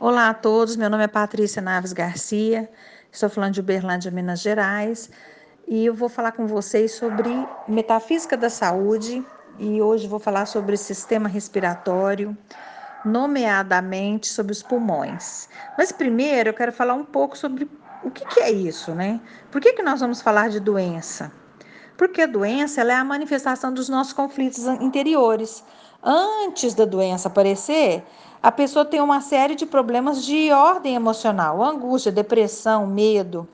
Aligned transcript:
Olá 0.00 0.28
a 0.28 0.34
todos, 0.34 0.76
meu 0.76 0.88
nome 0.88 1.02
é 1.02 1.08
Patrícia 1.08 1.60
Naves 1.60 1.92
Garcia, 1.92 2.70
estou 3.10 3.28
falando 3.28 3.54
de 3.54 3.58
Uberlândia, 3.58 4.12
Minas 4.12 4.40
Gerais, 4.40 5.10
e 5.66 5.86
eu 5.86 5.92
vou 5.92 6.08
falar 6.08 6.30
com 6.30 6.46
vocês 6.46 6.92
sobre 6.92 7.28
metafísica 7.66 8.36
da 8.36 8.48
saúde 8.48 9.26
e 9.58 9.82
hoje 9.82 10.06
vou 10.06 10.20
falar 10.20 10.46
sobre 10.46 10.76
sistema 10.76 11.28
respiratório, 11.28 12.38
nomeadamente 13.04 14.28
sobre 14.28 14.52
os 14.52 14.62
pulmões. 14.62 15.48
Mas 15.76 15.90
primeiro 15.90 16.50
eu 16.50 16.54
quero 16.54 16.70
falar 16.70 16.94
um 16.94 17.04
pouco 17.04 17.36
sobre 17.36 17.68
o 18.04 18.10
que, 18.12 18.24
que 18.24 18.38
é 18.38 18.52
isso, 18.52 18.92
né? 18.94 19.20
Por 19.50 19.60
que, 19.60 19.72
que 19.72 19.82
nós 19.82 19.98
vamos 19.98 20.22
falar 20.22 20.48
de 20.48 20.60
doença? 20.60 21.32
Porque 21.96 22.22
a 22.22 22.26
doença 22.26 22.82
é 22.82 22.94
a 22.94 23.04
manifestação 23.04 23.74
dos 23.74 23.88
nossos 23.88 24.12
conflitos 24.12 24.64
interiores. 24.80 25.64
Antes 26.02 26.74
da 26.74 26.84
doença 26.84 27.28
aparecer, 27.28 28.04
a 28.42 28.52
pessoa 28.52 28.84
tem 28.84 29.00
uma 29.00 29.20
série 29.20 29.54
de 29.54 29.66
problemas 29.66 30.24
de 30.24 30.52
ordem 30.52 30.94
emocional, 30.94 31.62
angústia, 31.62 32.12
depressão, 32.12 32.86
medo. 32.86 33.48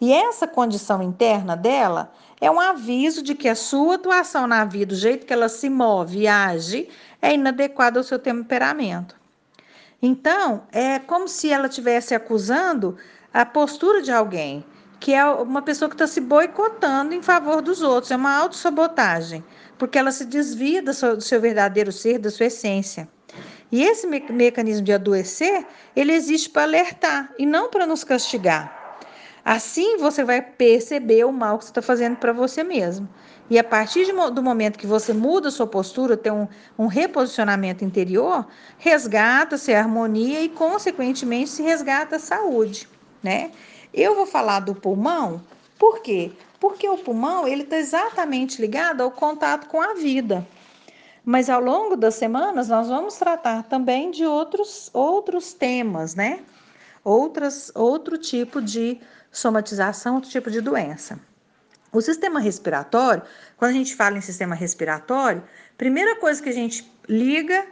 E 0.00 0.12
essa 0.12 0.46
condição 0.46 1.02
interna 1.02 1.56
dela 1.56 2.12
é 2.40 2.50
um 2.50 2.60
aviso 2.60 3.22
de 3.22 3.34
que 3.34 3.48
a 3.48 3.54
sua 3.54 3.94
atuação 3.94 4.46
na 4.46 4.64
vida, 4.64 4.92
o 4.92 4.96
jeito 4.96 5.24
que 5.24 5.32
ela 5.32 5.48
se 5.48 5.70
move 5.70 6.20
e 6.20 6.28
age, 6.28 6.88
é 7.22 7.32
inadequado 7.32 7.98
ao 7.98 8.04
seu 8.04 8.18
temperamento. 8.18 9.16
Então, 10.02 10.64
é 10.72 10.98
como 10.98 11.28
se 11.28 11.50
ela 11.50 11.68
estivesse 11.68 12.14
acusando 12.14 12.96
a 13.32 13.46
postura 13.46 14.02
de 14.02 14.12
alguém, 14.12 14.64
que 15.00 15.14
é 15.14 15.24
uma 15.24 15.62
pessoa 15.62 15.88
que 15.88 15.94
está 15.94 16.06
se 16.06 16.20
boicotando 16.20 17.14
em 17.14 17.22
favor 17.22 17.62
dos 17.62 17.82
outros, 17.82 18.10
é 18.10 18.16
uma 18.16 18.36
autossabotagem, 18.36 19.44
porque 19.78 19.98
ela 19.98 20.12
se 20.12 20.24
desvia 20.24 20.82
do 20.82 20.92
seu, 20.92 21.16
do 21.16 21.22
seu 21.22 21.40
verdadeiro 21.40 21.92
ser, 21.92 22.18
da 22.18 22.30
sua 22.30 22.46
essência. 22.46 23.08
E 23.72 23.82
esse 23.82 24.06
me 24.06 24.20
mecanismo 24.30 24.84
de 24.84 24.92
adoecer, 24.92 25.66
ele 25.96 26.12
existe 26.12 26.48
para 26.50 26.62
alertar 26.62 27.32
e 27.38 27.44
não 27.44 27.70
para 27.70 27.86
nos 27.86 28.04
castigar. 28.04 28.84
Assim 29.44 29.98
você 29.98 30.24
vai 30.24 30.40
perceber 30.40 31.24
o 31.24 31.32
mal 31.32 31.58
que 31.58 31.64
você 31.64 31.70
está 31.70 31.82
fazendo 31.82 32.16
para 32.16 32.32
você 32.32 32.64
mesmo. 32.64 33.08
E 33.50 33.58
a 33.58 33.64
partir 33.64 34.06
de, 34.06 34.12
do 34.12 34.42
momento 34.42 34.78
que 34.78 34.86
você 34.86 35.12
muda 35.12 35.50
sua 35.50 35.66
postura, 35.66 36.16
tem 36.16 36.32
um, 36.32 36.48
um 36.78 36.86
reposicionamento 36.86 37.84
interior, 37.84 38.46
resgata-se 38.78 39.74
a 39.74 39.80
harmonia 39.80 40.40
e, 40.40 40.48
consequentemente, 40.48 41.50
se 41.50 41.62
resgata 41.62 42.16
a 42.16 42.18
saúde, 42.18 42.88
né? 43.22 43.50
Eu 43.92 44.14
vou 44.14 44.26
falar 44.26 44.60
do 44.60 44.74
pulmão, 44.74 45.42
por 45.78 46.00
quê? 46.00 46.32
Porque 46.64 46.88
o 46.88 46.96
pulmão 46.96 47.46
ele 47.46 47.62
está 47.62 47.76
exatamente 47.76 48.58
ligado 48.58 49.02
ao 49.02 49.10
contato 49.10 49.68
com 49.68 49.82
a 49.82 49.92
vida. 49.92 50.48
Mas 51.22 51.50
ao 51.50 51.60
longo 51.60 51.94
das 51.94 52.14
semanas 52.14 52.68
nós 52.68 52.88
vamos 52.88 53.16
tratar 53.16 53.64
também 53.64 54.10
de 54.10 54.24
outros 54.24 54.88
outros 54.94 55.52
temas, 55.52 56.14
né? 56.14 56.40
Outras, 57.04 57.70
outro 57.74 58.16
tipo 58.16 58.62
de 58.62 58.98
somatização, 59.30 60.14
outro 60.14 60.30
tipo 60.30 60.50
de 60.50 60.62
doença. 60.62 61.20
O 61.92 62.00
sistema 62.00 62.40
respiratório, 62.40 63.22
quando 63.58 63.72
a 63.72 63.74
gente 63.74 63.94
fala 63.94 64.16
em 64.16 64.22
sistema 64.22 64.54
respiratório, 64.54 65.44
primeira 65.76 66.16
coisa 66.16 66.42
que 66.42 66.48
a 66.48 66.54
gente 66.60 66.90
liga 67.06 67.62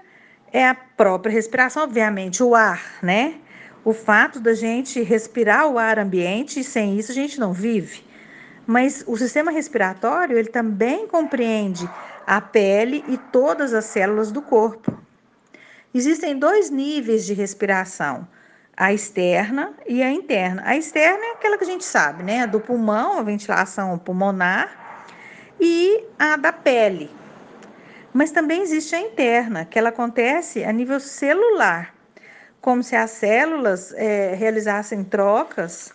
é 0.53 0.69
a 0.69 0.75
própria 0.75 1.33
respiração, 1.33 1.85
obviamente, 1.85 2.43
o 2.43 2.55
ar, 2.55 2.99
né? 3.03 3.41
O 3.87 3.95
fato 3.95 4.39
da 4.39 4.53
gente 4.53 5.01
respirar 5.01 5.67
o 5.67 5.79
ar 5.79 5.99
ambiente 5.99 6.61
e 6.61 6.65
sem 6.65 6.99
isso 6.99 7.11
a 7.11 7.15
gente 7.15 7.41
não 7.41 7.55
vive. 7.55 8.12
Mas 8.67 9.05
o 9.07 9.17
sistema 9.17 9.51
respiratório, 9.51 10.39
ele 10.39 10.49
também 10.49 11.07
compreende 11.07 11.89
a 12.27 12.41
pele 12.41 13.05
e 13.09 13.19
todas 13.19 13.75
as 13.75 13.87
células 13.87 14.31
do 14.31 14.41
corpo. 14.41 14.97
Existem 15.95 16.39
dois 16.39 16.71
níveis 16.71 17.27
de 17.27 17.35
respiração, 17.35 18.27
a 18.77 18.93
externa 18.93 19.75
e 19.87 20.03
a 20.03 20.11
interna. 20.11 20.63
A 20.65 20.77
externa 20.77 21.25
é 21.25 21.33
aquela 21.33 21.59
que 21.59 21.65
a 21.65 21.67
gente 21.67 21.85
sabe, 21.85 22.23
né? 22.23 22.43
A 22.43 22.47
do 22.47 22.61
pulmão, 22.61 23.19
a 23.19 23.23
ventilação 23.23 23.99
pulmonar, 23.99 25.05
e 25.61 26.05
a 26.19 26.37
da 26.37 26.53
pele. 26.53 27.11
Mas 28.13 28.31
também 28.31 28.63
existe 28.63 28.95
a 28.95 29.01
interna, 29.01 29.65
que 29.65 29.79
ela 29.79 29.89
acontece 29.91 30.65
a 30.65 30.73
nível 30.73 31.01
celular, 31.01 31.95
como 32.61 32.83
se 32.83 32.95
as 32.95 33.11
células 33.11 33.93
é, 33.95 34.35
realizassem 34.35 35.03
trocas 35.05 35.93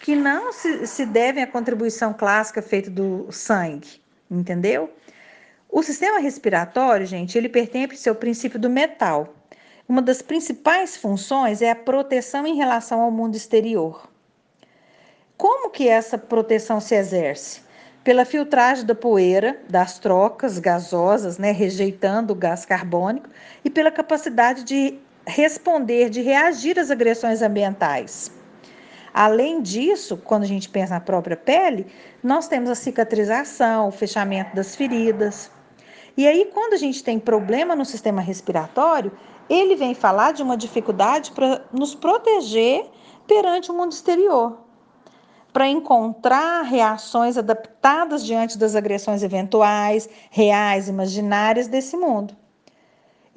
que 0.00 0.14
não 0.14 0.52
se, 0.52 0.86
se 0.86 1.04
devem 1.04 1.42
à 1.42 1.46
contribuição 1.46 2.12
clássica 2.12 2.62
feita 2.62 2.90
do 2.90 3.26
sangue, 3.30 4.00
entendeu? 4.30 4.92
O 5.68 5.82
sistema 5.82 6.18
respiratório, 6.18 7.04
gente, 7.06 7.36
ele 7.36 7.48
pertence 7.48 8.08
ao 8.08 8.14
princípio 8.14 8.58
do 8.58 8.70
metal. 8.70 9.34
Uma 9.88 10.00
das 10.00 10.22
principais 10.22 10.96
funções 10.96 11.60
é 11.60 11.70
a 11.70 11.76
proteção 11.76 12.46
em 12.46 12.56
relação 12.56 13.00
ao 13.00 13.10
mundo 13.10 13.36
exterior. 13.36 14.08
Como 15.36 15.70
que 15.70 15.88
essa 15.88 16.16
proteção 16.16 16.80
se 16.80 16.94
exerce? 16.94 17.62
Pela 18.02 18.24
filtragem 18.24 18.86
da 18.86 18.94
poeira, 18.94 19.60
das 19.68 19.98
trocas 19.98 20.58
gasosas, 20.58 21.36
né, 21.36 21.52
rejeitando 21.52 22.30
o 22.32 22.34
gás 22.34 22.64
carbônico, 22.64 23.28
e 23.64 23.68
pela 23.68 23.90
capacidade 23.90 24.64
de 24.64 24.98
responder, 25.26 26.08
de 26.08 26.22
reagir 26.22 26.78
às 26.78 26.90
agressões 26.90 27.42
ambientais. 27.42 28.32
Além 29.20 29.60
disso, 29.60 30.16
quando 30.16 30.44
a 30.44 30.46
gente 30.46 30.68
pensa 30.68 30.94
na 30.94 31.00
própria 31.00 31.36
pele, 31.36 31.88
nós 32.22 32.46
temos 32.46 32.70
a 32.70 32.76
cicatrização, 32.76 33.88
o 33.88 33.90
fechamento 33.90 34.54
das 34.54 34.76
feridas. 34.76 35.50
E 36.16 36.24
aí, 36.24 36.48
quando 36.54 36.74
a 36.74 36.76
gente 36.76 37.02
tem 37.02 37.18
problema 37.18 37.74
no 37.74 37.84
sistema 37.84 38.20
respiratório, 38.20 39.10
ele 39.50 39.74
vem 39.74 39.92
falar 39.92 40.30
de 40.34 40.40
uma 40.40 40.56
dificuldade 40.56 41.32
para 41.32 41.64
nos 41.72 41.96
proteger 41.96 42.88
perante 43.26 43.72
o 43.72 43.74
mundo 43.74 43.90
exterior, 43.90 44.56
para 45.52 45.66
encontrar 45.66 46.62
reações 46.62 47.36
adaptadas 47.36 48.24
diante 48.24 48.56
das 48.56 48.76
agressões 48.76 49.24
eventuais, 49.24 50.08
reais, 50.30 50.88
imaginárias 50.88 51.66
desse 51.66 51.96
mundo. 51.96 52.36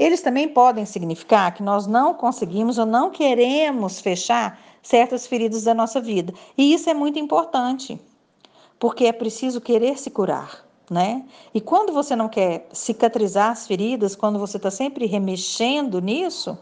Eles 0.01 0.21
também 0.21 0.49
podem 0.49 0.85
significar 0.85 1.53
que 1.53 1.61
nós 1.61 1.85
não 1.85 2.15
conseguimos 2.15 2.79
ou 2.79 2.85
não 2.87 3.11
queremos 3.11 3.99
fechar 3.99 4.59
certas 4.81 5.27
feridas 5.27 5.63
da 5.63 5.75
nossa 5.75 6.01
vida. 6.01 6.33
E 6.57 6.73
isso 6.73 6.89
é 6.89 6.93
muito 6.93 7.19
importante, 7.19 8.01
porque 8.79 9.05
é 9.05 9.11
preciso 9.11 9.61
querer 9.61 9.99
se 9.99 10.09
curar 10.09 10.65
né? 10.89 11.23
E 11.53 11.61
quando 11.61 11.93
você 11.93 12.17
não 12.17 12.27
quer 12.27 12.67
cicatrizar 12.73 13.51
as 13.51 13.65
feridas, 13.65 14.13
quando 14.13 14.37
você 14.37 14.57
está 14.57 14.69
sempre 14.69 15.05
remexendo 15.05 16.01
nisso, 16.01 16.57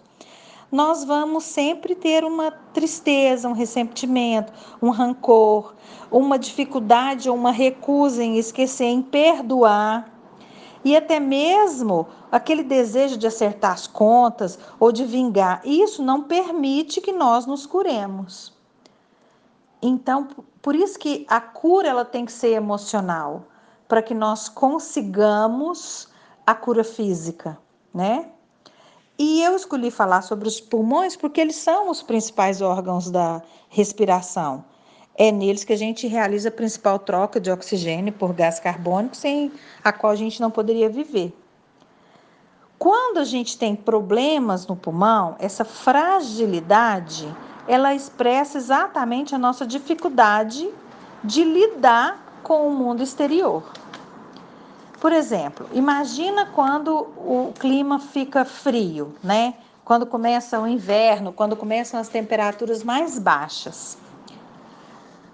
nós 0.72 1.04
vamos 1.04 1.46
sempre 1.46 1.96
ter 1.96 2.24
uma 2.24 2.52
tristeza, 2.52 3.50
um 3.50 3.54
ressentimento, 3.54 4.54
um 4.80 4.92
rancor, 4.92 5.74
uma 6.12 6.38
dificuldade 6.38 7.28
ou 7.28 7.36
uma 7.36 7.52
recusa 7.52 8.24
em 8.24 8.38
esquecer, 8.38 8.86
em 8.86 9.02
perdoar. 9.02 10.19
E 10.84 10.96
até 10.96 11.20
mesmo 11.20 12.08
aquele 12.32 12.64
desejo 12.64 13.18
de 13.18 13.28
acertar 13.28 13.74
as 13.74 13.88
contas 13.88 14.58
ou 14.80 14.92
de 14.92 15.04
vingar, 15.04 15.62
isso 15.66 16.02
não 16.02 16.24
permite 16.24 17.02
que 17.02 17.12
nós 17.12 17.46
nos 17.46 17.66
curemos. 17.66 18.54
Então, 19.82 20.28
por 20.62 20.76
isso 20.76 20.98
que 21.00 21.26
a 21.30 21.40
cura 21.40 21.88
ela 21.88 22.06
tem 22.06 22.26
que 22.26 22.32
ser 22.32 22.54
emocional 22.54 23.44
para 23.88 24.02
que 24.02 24.14
nós 24.14 24.48
consigamos 24.48 26.10
a 26.46 26.54
cura 26.54 26.84
física, 26.84 27.58
né? 27.94 28.30
E 29.18 29.42
eu 29.42 29.56
escolhi 29.56 29.92
falar 29.92 30.22
sobre 30.22 30.48
os 30.48 30.62
pulmões 30.62 31.16
porque 31.16 31.42
eles 31.42 31.58
são 31.58 31.90
os 31.90 32.02
principais 32.02 32.62
órgãos 32.62 33.12
da 33.12 33.42
respiração. 33.68 34.64
É 35.22 35.34
neles 35.34 35.66
que 35.66 35.74
a 35.74 35.78
gente 35.78 36.08
realiza 36.08 36.48
a 36.48 36.52
principal 36.52 36.98
troca 36.98 37.42
de 37.42 37.52
oxigênio 37.52 38.14
por 38.14 38.32
gás 38.32 38.58
carbônico, 38.58 39.18
sem 39.18 39.52
a 39.84 39.92
qual 39.92 40.14
a 40.14 40.16
gente 40.16 40.40
não 40.40 40.50
poderia 40.50 40.90
viver. 40.90 41.38
Quando 42.78 43.18
a 43.18 43.26
gente 43.26 43.58
tem 43.58 43.76
problemas 43.76 44.66
no 44.66 44.78
pulmão, 44.78 45.36
essa 45.38 45.66
fragilidade, 45.66 47.28
ela 47.68 47.94
expressa 47.94 48.58
exatamente 48.58 49.36
a 49.36 49.38
nossa 49.38 49.68
dificuldade 49.68 50.70
de 51.22 51.44
lidar 51.44 52.40
com 52.42 52.66
o 52.66 52.72
mundo 52.72 53.04
exterior. 53.04 53.62
Por 55.02 55.12
exemplo, 55.12 55.68
imagina 55.74 56.46
quando 56.46 56.96
o 57.18 57.52
clima 57.60 58.00
fica 58.00 58.46
frio, 58.46 59.14
né? 59.22 59.56
Quando 59.84 60.06
começa 60.06 60.62
o 60.62 60.66
inverno, 60.66 61.34
quando 61.34 61.58
começam 61.58 62.00
as 62.00 62.08
temperaturas 62.08 62.86
mais 62.86 63.20
baixas. 63.20 63.98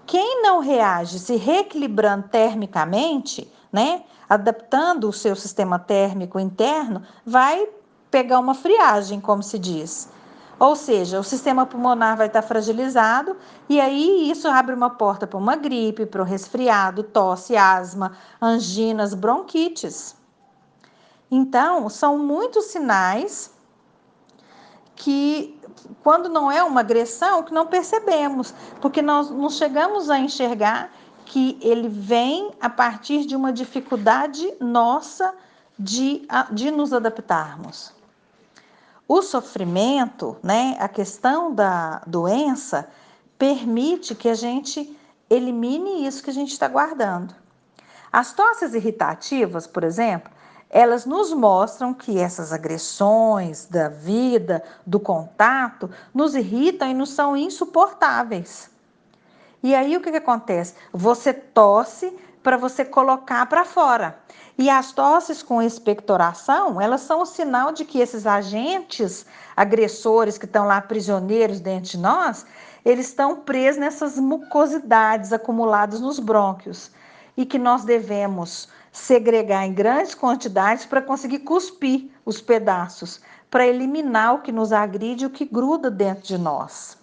Quem 0.05 0.41
não 0.41 0.59
reage 0.59 1.19
se 1.19 1.35
reequilibrando 1.35 2.27
termicamente, 2.27 3.51
né? 3.71 4.03
Adaptando 4.29 5.09
o 5.09 5.13
seu 5.13 5.35
sistema 5.35 5.79
térmico 5.79 6.39
interno, 6.39 7.01
vai 7.25 7.67
pegar 8.11 8.39
uma 8.39 8.53
friagem, 8.53 9.19
como 9.19 9.41
se 9.43 9.57
diz. 9.57 10.09
Ou 10.57 10.75
seja, 10.75 11.19
o 11.19 11.23
sistema 11.23 11.65
pulmonar 11.65 12.15
vai 12.15 12.27
estar 12.27 12.41
fragilizado 12.41 13.35
e 13.67 13.81
aí 13.81 14.29
isso 14.29 14.47
abre 14.47 14.73
uma 14.73 14.89
porta 14.89 15.27
para 15.27 15.37
uma 15.37 15.55
gripe, 15.55 16.05
para 16.05 16.21
um 16.21 16.25
resfriado, 16.25 17.03
tosse, 17.03 17.57
asma, 17.57 18.13
anginas, 18.41 19.13
bronquites. 19.13 20.15
Então, 21.29 21.89
são 21.89 22.17
muitos 22.17 22.65
sinais 22.65 23.54
que 24.95 25.59
quando 26.03 26.29
não 26.29 26.51
é 26.51 26.63
uma 26.63 26.79
agressão, 26.81 27.43
que 27.43 27.53
não 27.53 27.67
percebemos, 27.67 28.53
porque 28.81 29.01
nós 29.01 29.29
não 29.29 29.49
chegamos 29.49 30.09
a 30.09 30.17
enxergar 30.17 30.91
que 31.25 31.57
ele 31.61 31.89
vem 31.89 32.51
a 32.61 32.69
partir 32.69 33.25
de 33.25 33.35
uma 33.35 33.51
dificuldade 33.51 34.53
nossa 34.59 35.33
de, 35.77 36.25
de 36.51 36.71
nos 36.71 36.93
adaptarmos. 36.93 37.93
O 39.07 39.21
sofrimento, 39.21 40.37
né, 40.41 40.77
a 40.79 40.87
questão 40.87 41.53
da 41.53 42.01
doença, 42.07 42.87
permite 43.37 44.15
que 44.15 44.29
a 44.29 44.33
gente 44.33 44.97
elimine 45.29 46.07
isso 46.07 46.23
que 46.23 46.29
a 46.29 46.33
gente 46.33 46.51
está 46.51 46.67
guardando. 46.67 47.35
As 48.11 48.33
tosses 48.33 48.73
irritativas, 48.73 49.67
por 49.67 49.83
exemplo, 49.83 50.31
elas 50.75 51.05
nos 51.05 51.31
mostram 51.31 51.93
que 51.93 52.19
essas 52.19 52.51
agressões 52.51 53.65
da 53.65 53.87
vida, 53.87 54.61
do 54.85 54.99
contato, 54.99 55.89
nos 56.13 56.35
irritam 56.35 56.89
e 56.89 56.93
nos 56.93 57.11
são 57.11 57.37
insuportáveis. 57.37 58.69
E 59.63 59.73
aí 59.73 59.95
o 59.95 60.01
que, 60.01 60.11
que 60.11 60.17
acontece? 60.17 60.73
Você 60.91 61.31
tosse 61.31 62.13
para 62.43 62.57
você 62.57 62.83
colocar 62.83 63.45
para 63.45 63.63
fora. 63.63 64.19
E 64.57 64.69
as 64.69 64.91
tosses 64.91 65.41
com 65.41 65.61
expectoração, 65.61 66.81
elas 66.81 66.99
são 66.99 67.21
o 67.21 67.25
sinal 67.25 67.71
de 67.71 67.85
que 67.85 68.01
esses 68.01 68.27
agentes 68.27 69.25
agressores 69.55 70.37
que 70.37 70.45
estão 70.45 70.65
lá 70.65 70.81
prisioneiros 70.81 71.61
dentro 71.61 71.91
de 71.91 71.97
nós, 71.97 72.45
eles 72.83 73.07
estão 73.07 73.37
presos 73.37 73.79
nessas 73.79 74.19
mucosidades 74.19 75.31
acumuladas 75.31 76.01
nos 76.01 76.19
brônquios 76.19 76.91
e 77.37 77.45
que 77.45 77.57
nós 77.57 77.85
devemos 77.85 78.67
segregar 78.95 79.65
em 79.65 79.73
grandes 79.73 80.15
quantidades 80.15 80.85
para 80.85 81.01
conseguir 81.01 81.39
cuspir 81.39 82.09
os 82.25 82.39
pedaços, 82.39 83.19
para 83.51 83.67
eliminar 83.67 84.35
o 84.35 84.41
que 84.41 84.53
nos 84.53 84.71
agride 84.71 85.25
e 85.25 85.27
o 85.27 85.29
que 85.29 85.43
gruda 85.43 85.91
dentro 85.91 86.23
de 86.23 86.37
nós. 86.37 86.97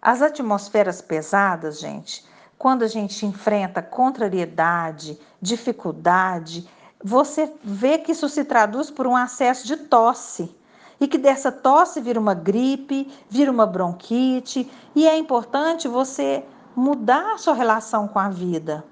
As 0.00 0.22
atmosferas 0.22 1.02
pesadas, 1.02 1.78
gente, 1.78 2.24
quando 2.56 2.82
a 2.82 2.88
gente 2.88 3.26
enfrenta 3.26 3.82
contrariedade, 3.82 5.20
dificuldade, 5.40 6.66
você 7.04 7.52
vê 7.62 7.98
que 7.98 8.12
isso 8.12 8.26
se 8.26 8.42
traduz 8.42 8.90
por 8.90 9.06
um 9.06 9.14
acesso 9.14 9.66
de 9.66 9.76
tosse. 9.76 10.56
E 10.98 11.06
que 11.06 11.18
dessa 11.18 11.52
tosse 11.52 12.00
vira 12.00 12.18
uma 12.18 12.34
gripe, 12.34 13.12
vira 13.28 13.52
uma 13.52 13.66
bronquite, 13.66 14.68
e 14.96 15.06
é 15.06 15.16
importante 15.16 15.86
você 15.86 16.42
mudar 16.74 17.34
a 17.34 17.38
sua 17.38 17.52
relação 17.52 18.08
com 18.08 18.18
a 18.18 18.30
vida. 18.30 18.82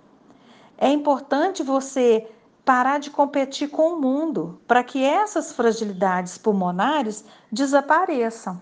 É 0.78 0.88
importante 0.90 1.62
você 1.62 2.28
parar 2.64 2.98
de 2.98 3.10
competir 3.10 3.70
com 3.70 3.94
o 3.94 4.00
mundo 4.00 4.60
para 4.66 4.82
que 4.82 5.02
essas 5.02 5.52
fragilidades 5.52 6.36
pulmonares 6.36 7.24
desapareçam. 7.50 8.60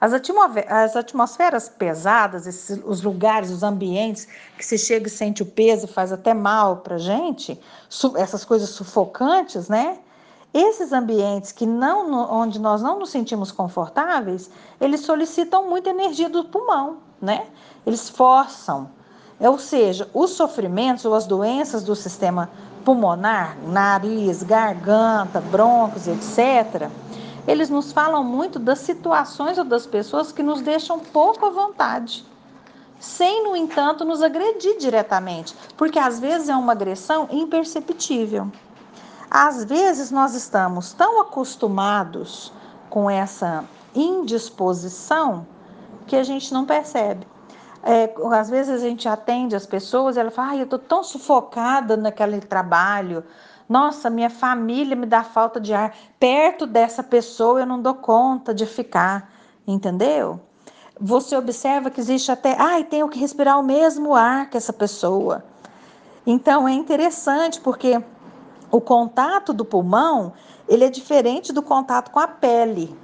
As, 0.00 0.12
as 0.12 0.96
atmosferas 0.96 1.68
pesadas, 1.68 2.46
esses, 2.46 2.80
os 2.84 3.02
lugares, 3.02 3.50
os 3.50 3.62
ambientes 3.62 4.28
que 4.58 4.64
se 4.64 4.76
chega 4.76 5.06
e 5.06 5.10
sente 5.10 5.42
o 5.42 5.46
peso 5.46 5.86
e 5.86 5.88
faz 5.88 6.12
até 6.12 6.34
mal 6.34 6.78
para 6.78 6.98
gente, 6.98 7.58
essas 8.16 8.44
coisas 8.44 8.70
sufocantes, 8.70 9.68
né? 9.68 9.98
Esses 10.52 10.92
ambientes 10.92 11.52
que 11.52 11.64
não, 11.64 12.12
onde 12.30 12.58
nós 12.58 12.82
não 12.82 12.98
nos 12.98 13.10
sentimos 13.10 13.50
confortáveis, 13.52 14.50
eles 14.80 15.00
solicitam 15.00 15.68
muita 15.68 15.90
energia 15.90 16.28
do 16.28 16.44
pulmão, 16.44 16.98
né? 17.20 17.46
Eles 17.86 18.08
forçam. 18.08 18.90
Ou 19.38 19.58
seja, 19.58 20.08
os 20.14 20.30
sofrimentos 20.30 21.04
ou 21.04 21.14
as 21.14 21.26
doenças 21.26 21.82
do 21.82 21.94
sistema 21.94 22.48
pulmonar, 22.84 23.58
nariz, 23.66 24.42
garganta, 24.42 25.40
brônquios, 25.40 26.06
etc., 26.08 26.88
eles 27.46 27.68
nos 27.68 27.92
falam 27.92 28.24
muito 28.24 28.58
das 28.58 28.80
situações 28.80 29.58
ou 29.58 29.64
das 29.64 29.86
pessoas 29.86 30.32
que 30.32 30.42
nos 30.42 30.60
deixam 30.62 30.98
pouco 30.98 31.46
à 31.46 31.50
vontade, 31.50 32.24
sem, 32.98 33.44
no 33.44 33.54
entanto, 33.54 34.04
nos 34.04 34.22
agredir 34.22 34.78
diretamente, 34.78 35.54
porque 35.76 35.98
às 35.98 36.18
vezes 36.18 36.48
é 36.48 36.56
uma 36.56 36.72
agressão 36.72 37.28
imperceptível. 37.30 38.50
Às 39.30 39.64
vezes 39.64 40.10
nós 40.10 40.34
estamos 40.34 40.92
tão 40.92 41.20
acostumados 41.20 42.52
com 42.88 43.10
essa 43.10 43.64
indisposição 43.94 45.46
que 46.06 46.16
a 46.16 46.22
gente 46.22 46.52
não 46.52 46.64
percebe. 46.64 47.26
É, 47.88 48.12
às 48.36 48.50
vezes 48.50 48.74
a 48.74 48.78
gente 48.78 49.08
atende 49.08 49.54
as 49.54 49.64
pessoas 49.64 50.16
e 50.16 50.20
ela 50.20 50.32
fala, 50.32 50.48
ai, 50.48 50.58
eu 50.58 50.64
estou 50.64 50.78
tão 50.78 51.04
sufocada 51.04 51.96
naquele 51.96 52.40
trabalho, 52.40 53.22
nossa, 53.68 54.10
minha 54.10 54.28
família 54.28 54.96
me 54.96 55.06
dá 55.06 55.22
falta 55.22 55.60
de 55.60 55.72
ar. 55.72 55.94
Perto 56.18 56.66
dessa 56.66 57.00
pessoa 57.00 57.60
eu 57.60 57.66
não 57.66 57.80
dou 57.80 57.94
conta 57.94 58.52
de 58.52 58.66
ficar, 58.66 59.30
entendeu? 59.64 60.40
Você 60.98 61.36
observa 61.36 61.88
que 61.88 62.00
existe 62.00 62.32
até, 62.32 62.56
ai, 62.58 62.82
tenho 62.82 63.08
que 63.08 63.20
respirar 63.20 63.56
o 63.56 63.62
mesmo 63.62 64.16
ar 64.16 64.50
que 64.50 64.56
essa 64.56 64.72
pessoa. 64.72 65.44
Então 66.26 66.66
é 66.66 66.72
interessante 66.72 67.60
porque 67.60 68.02
o 68.68 68.80
contato 68.80 69.52
do 69.52 69.64
pulmão, 69.64 70.32
ele 70.68 70.84
é 70.84 70.90
diferente 70.90 71.52
do 71.52 71.62
contato 71.62 72.10
com 72.10 72.18
a 72.18 72.26
pele. 72.26 72.96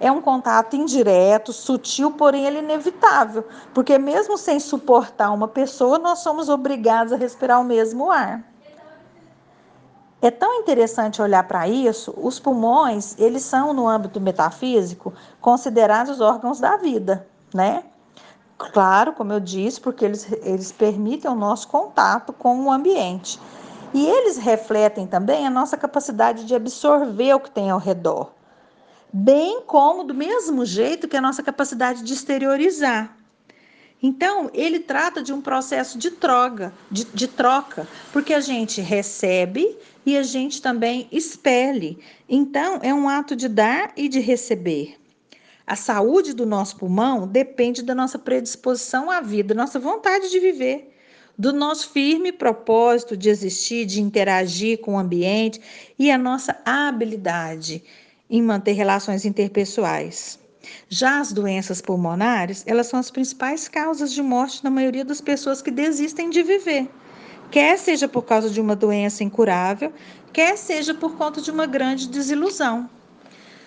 É 0.00 0.10
um 0.10 0.22
contato 0.22 0.74
indireto, 0.74 1.52
sutil, 1.52 2.12
porém 2.12 2.46
ele 2.46 2.56
é 2.56 2.62
inevitável, 2.62 3.46
porque 3.74 3.98
mesmo 3.98 4.38
sem 4.38 4.58
suportar 4.58 5.30
uma 5.30 5.46
pessoa, 5.46 5.98
nós 5.98 6.20
somos 6.20 6.48
obrigados 6.48 7.12
a 7.12 7.16
respirar 7.16 7.60
o 7.60 7.64
mesmo 7.64 8.10
ar. 8.10 8.42
É 10.22 10.30
tão 10.30 10.54
interessante 10.54 11.20
olhar 11.20 11.46
para 11.46 11.68
isso. 11.68 12.14
Os 12.16 12.38
pulmões, 12.38 13.14
eles 13.18 13.42
são 13.42 13.72
no 13.72 13.88
âmbito 13.88 14.20
metafísico 14.20 15.12
considerados 15.40 16.20
órgãos 16.20 16.60
da 16.60 16.76
vida, 16.76 17.26
né? 17.54 17.84
Claro, 18.58 19.14
como 19.14 19.32
eu 19.32 19.40
disse, 19.40 19.80
porque 19.80 20.04
eles, 20.04 20.30
eles 20.42 20.70
permitem 20.70 21.30
o 21.30 21.34
nosso 21.34 21.68
contato 21.68 22.32
com 22.32 22.66
o 22.66 22.70
ambiente. 22.70 23.40
E 23.94 24.06
eles 24.06 24.36
refletem 24.36 25.06
também 25.06 25.46
a 25.46 25.50
nossa 25.50 25.76
capacidade 25.76 26.44
de 26.44 26.54
absorver 26.54 27.34
o 27.34 27.40
que 27.40 27.50
tem 27.50 27.70
ao 27.70 27.78
redor, 27.78 28.30
bem 29.12 29.62
como 29.66 30.04
do 30.04 30.14
mesmo 30.14 30.64
jeito 30.64 31.08
que 31.08 31.16
a 31.16 31.20
nossa 31.20 31.42
capacidade 31.42 32.02
de 32.02 32.12
exteriorizar. 32.12 33.16
Então, 34.02 34.50
ele 34.54 34.80
trata 34.80 35.22
de 35.22 35.32
um 35.32 35.42
processo 35.42 35.98
de 35.98 36.10
troca, 36.10 36.72
de, 36.90 37.04
de 37.04 37.28
troca, 37.28 37.86
porque 38.12 38.32
a 38.32 38.40
gente 38.40 38.80
recebe 38.80 39.76
e 40.06 40.16
a 40.16 40.22
gente 40.22 40.62
também 40.62 41.06
expele. 41.12 41.98
Então, 42.26 42.80
é 42.82 42.94
um 42.94 43.08
ato 43.08 43.36
de 43.36 43.46
dar 43.46 43.92
e 43.96 44.08
de 44.08 44.18
receber. 44.18 44.96
A 45.66 45.76
saúde 45.76 46.32
do 46.32 46.46
nosso 46.46 46.76
pulmão 46.76 47.28
depende 47.28 47.82
da 47.82 47.94
nossa 47.94 48.18
predisposição 48.18 49.10
à 49.10 49.20
vida, 49.20 49.54
nossa 49.54 49.78
vontade 49.78 50.30
de 50.30 50.40
viver, 50.40 50.96
do 51.38 51.52
nosso 51.52 51.90
firme 51.90 52.32
propósito 52.32 53.16
de 53.16 53.28
existir, 53.28 53.84
de 53.84 54.00
interagir 54.00 54.80
com 54.80 54.94
o 54.94 54.98
ambiente 54.98 55.60
e 55.98 56.10
a 56.10 56.18
nossa 56.18 56.58
habilidade 56.64 57.84
em 58.30 58.40
manter 58.40 58.72
relações 58.72 59.24
interpessoais. 59.24 60.38
Já 60.88 61.20
as 61.20 61.32
doenças 61.32 61.80
pulmonares, 61.80 62.62
elas 62.66 62.86
são 62.86 63.00
as 63.00 63.10
principais 63.10 63.66
causas 63.66 64.12
de 64.12 64.22
morte 64.22 64.62
na 64.62 64.70
maioria 64.70 65.04
das 65.04 65.20
pessoas 65.20 65.60
que 65.60 65.70
desistem 65.70 66.30
de 66.30 66.42
viver. 66.42 66.88
Quer 67.50 67.76
seja 67.78 68.06
por 68.06 68.22
causa 68.22 68.48
de 68.48 68.60
uma 68.60 68.76
doença 68.76 69.24
incurável, 69.24 69.92
quer 70.32 70.56
seja 70.56 70.94
por 70.94 71.16
conta 71.16 71.40
de 71.40 71.50
uma 71.50 71.66
grande 71.66 72.08
desilusão. 72.08 72.88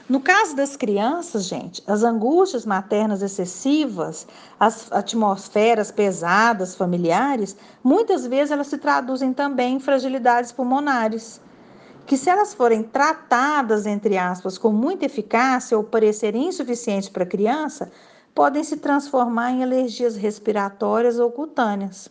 No 0.07 0.19
caso 0.19 0.55
das 0.55 0.77
crianças, 0.77 1.45
gente, 1.45 1.81
as 1.87 2.03
angústias 2.03 2.65
maternas 2.65 3.21
excessivas, 3.21 4.27
as 4.59 4.91
atmosferas 4.91 5.91
pesadas 5.91 6.75
familiares, 6.75 7.55
muitas 7.83 8.27
vezes 8.27 8.51
elas 8.51 8.67
se 8.67 8.77
traduzem 8.77 9.33
também 9.33 9.75
em 9.75 9.79
fragilidades 9.79 10.51
pulmonares 10.51 11.41
que 12.05 12.17
se 12.17 12.29
elas 12.29 12.53
forem 12.53 12.83
tratadas, 12.83 13.85
entre 13.85 14.17
aspas, 14.17 14.57
com 14.57 14.71
muita 14.71 15.05
eficácia 15.05 15.77
ou 15.77 15.83
parecerem 15.83 16.47
insuficientes 16.47 17.09
para 17.09 17.23
a 17.23 17.27
criança, 17.27 17.91
podem 18.35 18.63
se 18.63 18.77
transformar 18.77 19.51
em 19.51 19.63
alergias 19.63 20.15
respiratórias 20.15 21.19
ou 21.19 21.31
cutâneas. 21.31 22.09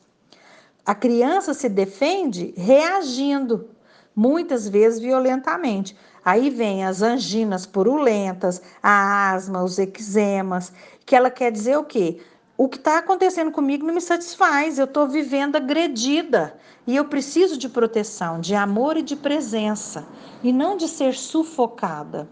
A 0.85 0.95
criança 0.95 1.55
se 1.55 1.69
defende 1.69 2.55
reagindo, 2.57 3.69
muitas 4.15 4.69
vezes 4.69 4.99
violentamente. 4.99 5.97
Aí 6.25 6.51
vem 6.51 6.85
as 6.85 7.03
anginas 7.03 7.67
purulentas, 7.67 8.63
a 8.83 9.33
asma, 9.33 9.63
os 9.63 9.79
eczemas, 9.79 10.73
que 11.05 11.17
ela 11.17 11.31
quer 11.31 11.51
dizer 11.51 11.77
o 11.77 11.85
quê? 11.85 12.21
O 12.57 12.69
que 12.69 12.77
está 12.77 12.99
acontecendo 12.99 13.51
comigo 13.51 13.87
não 13.87 13.95
me 13.95 14.01
satisfaz, 14.01 14.79
eu 14.79 14.85
estou 14.85 15.09
vivendo 15.09 15.57
agredida 15.57 16.57
e 16.87 16.95
eu 16.95 17.05
preciso 17.07 17.57
de 17.57 17.69
proteção, 17.69 18.41
de 18.41 18.55
amor 18.55 18.97
e 18.97 19.03
de 19.03 19.17
presença, 19.17 20.07
e 20.43 20.53
não 20.53 20.77
de 20.77 20.89
ser 20.89 21.15
sufocada. 21.15 22.29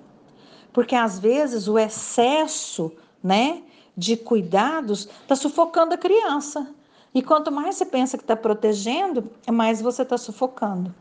Porque 0.73 0.95
às 0.95 1.19
vezes 1.19 1.69
o 1.69 1.79
excesso 1.79 2.93
né, 3.23 3.63
de 3.97 4.17
cuidados 4.17 5.09
está 5.23 5.35
sufocando 5.35 5.95
a 5.95 5.99
criança. 5.99 6.69
E 7.15 7.23
quanto 7.23 7.51
mais 7.51 7.77
você 7.77 7.87
pensa 7.87 8.17
que 8.17 8.23
está 8.23 8.37
protegendo, 8.37 9.31
mais 9.51 9.81
você 9.81 10.03
está 10.03 10.17
sufocando. 10.17 10.95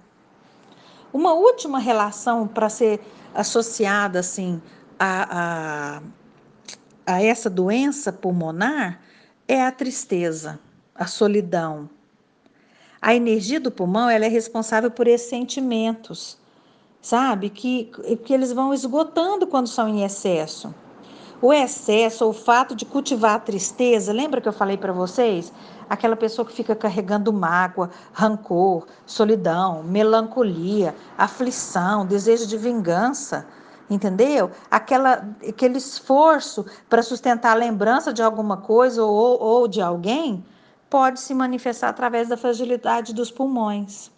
Uma 1.13 1.33
última 1.33 1.77
relação 1.77 2.47
para 2.47 2.69
ser 2.69 2.99
associada 3.33 4.19
assim 4.19 4.61
a, 4.97 5.99
a, 7.07 7.13
a 7.13 7.23
essa 7.23 7.49
doença 7.49 8.11
pulmonar 8.11 8.99
é 9.49 9.65
a 9.65 9.71
tristeza, 9.71 10.59
a 10.93 11.07
solidão. 11.07 11.89
A 13.01 13.15
energia 13.15 13.59
do 13.59 13.71
pulmão 13.71 14.07
ela 14.07 14.25
é 14.25 14.27
responsável 14.27 14.91
por 14.91 15.07
esses 15.07 15.27
sentimentos, 15.27 16.37
sabe? 17.01 17.49
Que, 17.49 17.91
que 18.23 18.31
eles 18.31 18.53
vão 18.53 18.71
esgotando 18.75 19.47
quando 19.47 19.67
são 19.67 19.87
em 19.89 20.03
excesso. 20.03 20.71
O 21.41 21.51
excesso, 21.51 22.27
o 22.27 22.33
fato 22.33 22.75
de 22.75 22.85
cultivar 22.85 23.35
a 23.35 23.39
tristeza, 23.39 24.13
lembra 24.13 24.39
que 24.39 24.47
eu 24.47 24.53
falei 24.53 24.77
para 24.77 24.93
vocês? 24.93 25.51
Aquela 25.89 26.15
pessoa 26.15 26.45
que 26.45 26.53
fica 26.53 26.75
carregando 26.75 27.33
mágoa, 27.33 27.89
rancor, 28.13 28.85
solidão, 29.03 29.81
melancolia, 29.81 30.93
aflição, 31.17 32.05
desejo 32.05 32.45
de 32.45 32.57
vingança, 32.57 33.47
entendeu? 33.89 34.51
Aquela, 34.69 35.35
aquele 35.47 35.77
esforço 35.77 36.65
para 36.89 37.01
sustentar 37.01 37.51
a 37.51 37.59
lembrança 37.59 38.13
de 38.13 38.21
alguma 38.21 38.57
coisa 38.57 39.03
ou, 39.03 39.41
ou 39.41 39.67
de 39.67 39.81
alguém 39.81 40.45
pode 40.89 41.19
se 41.19 41.33
manifestar 41.33 41.89
através 41.89 42.29
da 42.29 42.37
fragilidade 42.37 43.13
dos 43.13 43.31
pulmões. 43.31 44.11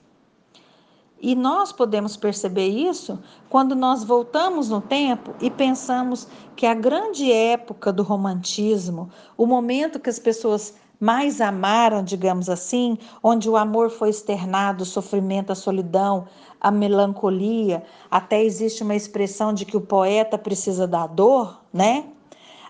E 1.23 1.35
nós 1.35 1.71
podemos 1.71 2.17
perceber 2.17 2.67
isso 2.67 3.19
quando 3.47 3.75
nós 3.75 4.03
voltamos 4.03 4.69
no 4.69 4.81
tempo 4.81 5.35
e 5.39 5.51
pensamos 5.51 6.27
que 6.55 6.65
a 6.65 6.73
grande 6.73 7.31
época 7.31 7.93
do 7.93 8.01
romantismo, 8.01 9.09
o 9.37 9.45
momento 9.45 9.99
que 9.99 10.09
as 10.09 10.17
pessoas 10.17 10.73
mais 11.01 11.41
amaram, 11.41 12.03
digamos 12.03 12.47
assim, 12.47 12.95
onde 13.23 13.49
o 13.49 13.57
amor 13.57 13.89
foi 13.89 14.09
externado, 14.09 14.83
o 14.83 14.85
sofrimento, 14.85 15.51
a 15.51 15.55
solidão, 15.55 16.27
a 16.61 16.69
melancolia, 16.69 17.83
até 18.09 18.43
existe 18.43 18.83
uma 18.83 18.93
expressão 18.93 19.51
de 19.51 19.65
que 19.65 19.75
o 19.75 19.81
poeta 19.81 20.37
precisa 20.37 20.87
da 20.87 21.07
dor, 21.07 21.59
né? 21.73 22.05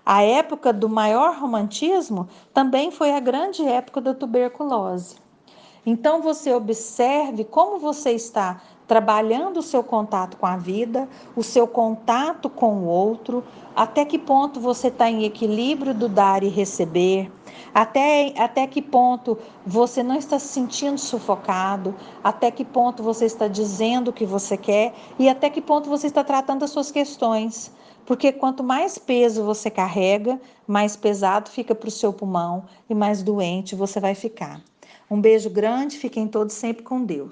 A 0.04 0.22
época 0.22 0.72
do 0.72 0.88
maior 0.88 1.36
romantismo 1.36 2.26
também 2.54 2.90
foi 2.90 3.12
a 3.12 3.20
grande 3.20 3.62
época 3.62 4.00
da 4.00 4.14
tuberculose. 4.14 5.16
Então 5.84 6.22
você 6.22 6.54
observe 6.54 7.44
como 7.44 7.78
você 7.78 8.12
está 8.12 8.62
trabalhando 8.86 9.58
o 9.58 9.62
seu 9.62 9.84
contato 9.84 10.38
com 10.38 10.46
a 10.46 10.56
vida, 10.56 11.08
o 11.36 11.42
seu 11.42 11.66
contato 11.66 12.48
com 12.48 12.78
o 12.78 12.86
outro, 12.86 13.44
até 13.76 14.04
que 14.04 14.18
ponto 14.18 14.58
você 14.58 14.88
está 14.88 15.10
em 15.10 15.24
equilíbrio 15.24 15.92
do 15.92 16.08
dar 16.08 16.42
e 16.42 16.48
receber, 16.48 17.30
até, 17.74 18.34
até 18.36 18.66
que 18.66 18.82
ponto 18.82 19.38
você 19.66 20.02
não 20.02 20.16
está 20.16 20.38
se 20.38 20.48
sentindo 20.48 20.98
sufocado, 20.98 21.94
até 22.22 22.50
que 22.50 22.64
ponto 22.64 23.02
você 23.02 23.26
está 23.26 23.48
dizendo 23.48 24.08
o 24.08 24.12
que 24.12 24.26
você 24.26 24.56
quer 24.56 24.94
e 25.18 25.28
até 25.28 25.48
que 25.50 25.60
ponto 25.60 25.88
você 25.88 26.06
está 26.06 26.24
tratando 26.24 26.64
as 26.64 26.70
suas 26.70 26.90
questões. 26.90 27.72
Porque 28.04 28.32
quanto 28.32 28.64
mais 28.64 28.98
peso 28.98 29.44
você 29.44 29.70
carrega, 29.70 30.40
mais 30.66 30.96
pesado 30.96 31.48
fica 31.48 31.74
para 31.74 31.88
o 31.88 31.92
seu 31.92 32.12
pulmão 32.12 32.64
e 32.90 32.94
mais 32.94 33.22
doente 33.22 33.74
você 33.74 34.00
vai 34.00 34.14
ficar. 34.14 34.60
Um 35.10 35.20
beijo 35.20 35.50
grande, 35.50 35.98
fiquem 35.98 36.26
todos 36.26 36.54
sempre 36.54 36.82
com 36.82 37.04
Deus. 37.04 37.30